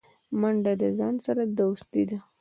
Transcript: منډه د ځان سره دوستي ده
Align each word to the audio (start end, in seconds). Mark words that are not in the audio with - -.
منډه 0.39 0.73
د 0.81 0.83
ځان 0.99 1.15
سره 1.25 1.43
دوستي 1.57 2.03
ده 2.09 2.17